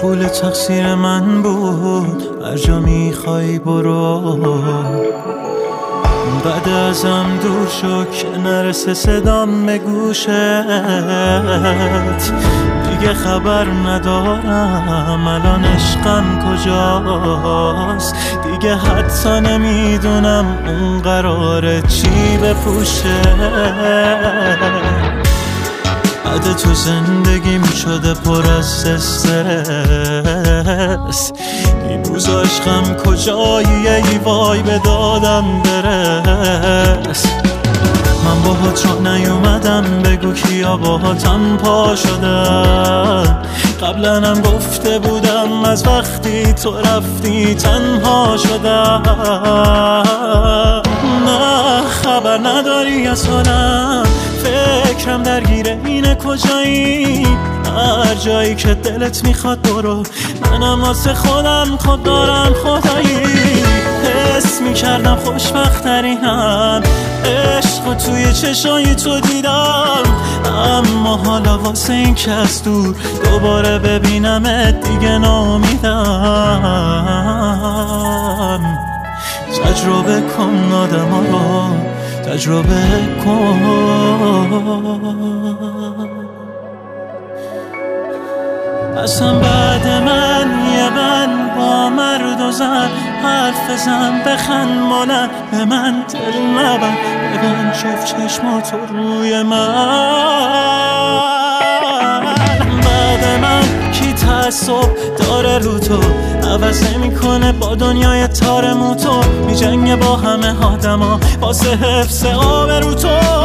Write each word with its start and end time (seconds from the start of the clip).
قبول 0.00 0.26
تقصیر 0.28 0.94
من 0.94 1.42
بود. 1.42 2.22
هر 2.44 2.56
جا 2.56 2.80
می‌خوای 2.80 3.58
برو. 3.58 4.38
بعد 6.44 6.68
ازم 6.68 7.26
دور 7.42 7.68
شو 7.80 8.04
که 8.04 8.38
نرسه 8.38 8.94
صدام 8.94 9.66
به 9.66 9.78
گوشت. 9.78 10.28
دیگه 12.90 13.14
خبر 13.14 13.66
ندارم 13.86 15.26
الان 15.28 15.64
عشقم 15.64 16.24
کجاست. 16.44 18.14
دیگه 18.52 18.76
حتی 18.76 19.40
نمی‌دونم 19.40 20.46
اون 20.66 21.02
قراره 21.02 21.82
چی 21.82 22.38
بپوشه. 22.42 23.22
بعد 26.30 26.56
تو 26.56 26.74
زندگیم 26.74 27.62
شده 27.62 28.14
پر 28.14 28.46
از 28.46 28.86
استرس. 28.86 29.32
این 31.88 32.04
روز 32.04 32.28
عشقم 32.28 32.94
کجایی 32.94 33.88
ای 33.88 34.18
وای 34.24 34.62
به 34.62 34.78
دادم 34.84 35.62
برس 35.62 37.26
من 38.24 38.42
باهات 38.44 38.86
را 38.86 38.98
نیومدم 39.14 39.84
بگو 40.04 40.32
کیا 40.32 40.76
باهاتم 40.76 41.56
پا 41.56 41.96
شدم 41.96 43.42
قبلا 43.82 44.20
هم 44.20 44.40
گفته 44.40 44.98
بودم 44.98 45.64
از 45.64 45.86
وقتی 45.86 46.52
تو 46.52 46.76
رفتی 46.80 47.54
تنها 47.54 48.36
شدم 48.36 49.02
نه 51.26 51.82
خبر 51.88 52.38
نداری 52.38 53.06
از 53.06 53.26
فکرم 54.42 55.22
اینه 55.22 55.49
کجایی؟ 56.24 57.26
هر 57.76 58.14
جایی 58.14 58.54
که 58.54 58.74
دلت 58.74 59.24
می‌خواد 59.24 59.62
برو. 59.62 60.02
منم 60.42 60.82
واسه 60.82 61.14
خودم 61.14 61.78
خود 61.84 62.02
دارم 62.02 62.54
خدایی. 62.54 63.62
حس 64.04 64.60
می‌کردم 64.60 65.16
خوشبخترینم. 65.16 66.82
عشق 67.24 67.88
و 67.88 67.94
توی 67.94 68.32
چشای 68.32 68.94
تو 68.94 69.20
دیدم. 69.20 70.02
اما 70.44 71.16
حالا 71.16 71.58
واسه 71.58 71.92
این 71.92 72.14
که 72.14 72.30
از 72.30 72.62
دور 72.62 72.94
دوباره 73.24 73.78
ببینم 73.78 74.70
دیگه 74.70 75.18
نامیدم. 75.18 76.60
تجربه 79.64 80.20
کن 80.20 80.72
آدم 80.72 81.10
رو. 81.32 81.59
تجربه 82.30 82.86
کن. 83.24 83.60
اصلا 89.04 89.32
بعد 89.38 89.86
من 89.86 90.46
یه 90.74 90.90
من 90.90 91.50
با 91.56 91.88
مرد 91.88 92.40
و 92.40 92.50
زن 92.50 92.88
حرف 93.22 93.78
زن 93.84 94.22
بخند 94.26 94.78
مانه 94.78 95.30
به 95.50 95.64
من 95.64 96.04
دل 96.08 96.40
نبن 96.58 96.96
ببن 97.32 97.72
شف 97.72 98.04
چشماتو 98.04 98.76
روی 98.92 99.42
من. 99.42 101.39
تعصب 104.50 105.16
داره 105.18 105.58
رو 105.58 105.78
تو. 105.78 106.00
عوض 106.48 106.82
کنه 107.22 107.52
با 107.52 107.74
دنیای 107.74 108.26
تار 108.26 108.72
موتو 108.72 109.20
می 109.46 109.56
جنگ 109.56 110.00
با 110.00 110.16
همه 110.16 110.64
آدما. 110.64 111.20
واسه 111.40 111.76
حفظ 111.76 112.24
آب 112.24 112.70
رو 112.70 112.94
تو. 112.94 113.39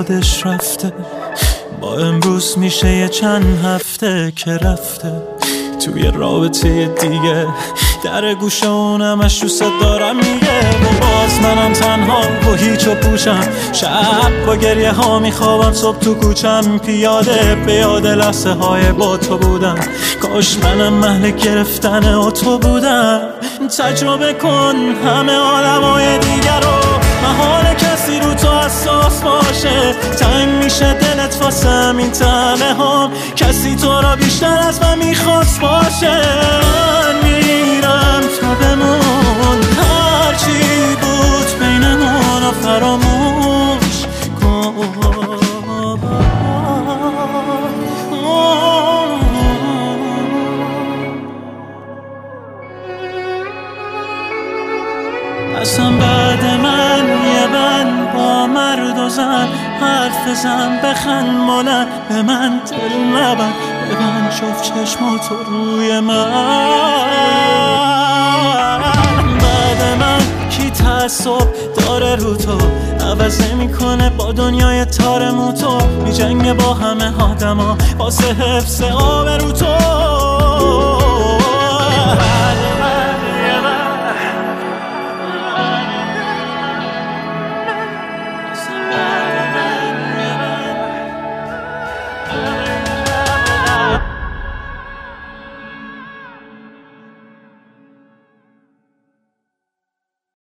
یادش 0.00 0.46
رفته. 0.46 0.92
با 1.80 1.96
امروز 1.96 2.58
میشه 2.58 2.88
یه 2.96 3.08
چند 3.08 3.64
هفته 3.64 4.32
که 4.36 4.50
رفته. 4.50 5.12
توی 5.84 6.02
رابطه 6.02 6.86
دیگه 6.86 7.46
در 8.04 8.34
گوشه 8.34 8.68
اونمش 8.68 9.42
دوست 9.42 9.64
دارم. 9.80 10.16
میگه 10.16 10.70
و 10.70 11.00
باز 11.00 11.40
منم 11.42 11.72
تنها 11.72 12.20
و 12.20 12.54
هیچ 12.56 12.86
و 12.86 12.94
پوشم. 12.94 13.40
شب 13.72 14.46
با 14.46 14.56
گریه 14.56 14.92
ها 14.92 15.18
میخوابم 15.18 15.72
صبح 15.72 15.98
تو 15.98 16.14
کوچم. 16.14 16.78
پیاده 16.78 17.54
به 17.66 17.72
یاد 17.72 18.06
لحظه 18.06 18.50
های 18.50 18.92
با 18.92 19.16
تو 19.16 19.38
بودم. 19.38 19.78
کاش 20.20 20.58
منم 20.58 20.92
محل 20.92 21.30
گرفتن 21.30 22.30
تو 22.30 22.58
بودم. 22.58 23.20
تجربه 23.78 24.32
کن 24.32 24.76
همه 25.04 25.32
آدم 25.32 25.82
های 25.82 26.18
دیگر 26.18 26.60
رو. 26.60 26.80
باشه. 29.24 29.92
تنگ 30.20 30.64
میشه 30.64 30.92
دلت 30.92 31.38
واسه 31.42 31.94
این 31.98 32.10
تنه 32.10 32.74
هم. 32.78 33.10
کسی 33.36 33.76
تو 33.76 34.00
را 34.00 34.16
بیشتر 34.16 34.58
از 34.68 34.82
من 34.82 34.98
می‌خواست 34.98 35.60
باشه. 35.60 36.20
من 36.62 37.14
میرم 37.22 38.20
تا 38.40 38.54
بمون 38.54 39.60
هرچی 39.78 40.96
بود 41.00 41.58
بینمون 41.60 42.42
و 42.42 42.50
فراموش 42.62 44.06
کن. 44.40 44.74
اصلا 55.60 55.90
بعد 55.90 56.44
من 56.44 57.19
مرد 58.80 58.98
و 58.98 59.08
زن 59.08 59.48
حرف 59.80 60.36
زن 60.42 60.80
بخند 60.84 61.36
مانه 61.36 61.86
به 62.08 62.22
من 62.22 62.60
دل 62.70 63.18
نبن 63.18 63.52
ببن 63.90 64.30
شف 64.30 64.62
چشماتو 64.62 65.34
روی 65.34 66.00
من. 66.00 66.30
بعد 69.40 69.98
من 70.00 70.48
کی 70.50 70.70
تعصب 70.70 71.48
داره 71.76 72.16
رو 72.16 72.36
تو؟ 72.36 72.58
عوض 73.06 73.40
کنه 73.80 74.10
با 74.10 74.32
دنیای 74.32 74.84
تار 74.84 75.30
می 76.04 76.12
جنگ 76.12 76.52
با 76.52 76.74
همه 76.74 77.22
آدما 77.22 77.78
واسه 77.98 78.32
حفظ 78.34 78.82
آب 78.82 79.28
رو 79.28 79.52
تو. 79.52 80.39